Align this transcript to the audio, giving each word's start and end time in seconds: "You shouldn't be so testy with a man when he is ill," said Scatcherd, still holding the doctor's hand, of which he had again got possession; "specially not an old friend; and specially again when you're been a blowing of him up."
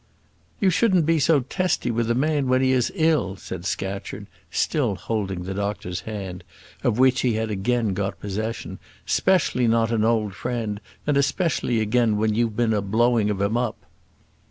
"You 0.59 0.71
shouldn't 0.71 1.05
be 1.05 1.19
so 1.19 1.41
testy 1.41 1.91
with 1.91 2.09
a 2.09 2.15
man 2.15 2.47
when 2.47 2.63
he 2.63 2.71
is 2.71 2.91
ill," 2.95 3.35
said 3.35 3.65
Scatcherd, 3.65 4.25
still 4.49 4.95
holding 4.95 5.43
the 5.43 5.53
doctor's 5.53 5.99
hand, 6.09 6.43
of 6.83 6.97
which 6.97 7.21
he 7.21 7.33
had 7.33 7.51
again 7.51 7.93
got 7.93 8.19
possession; 8.19 8.79
"specially 9.05 9.67
not 9.67 9.91
an 9.91 10.03
old 10.03 10.33
friend; 10.33 10.81
and 11.05 11.23
specially 11.23 11.79
again 11.81 12.17
when 12.17 12.33
you're 12.33 12.49
been 12.49 12.73
a 12.73 12.81
blowing 12.81 13.29
of 13.29 13.39
him 13.41 13.55
up." 13.57 13.77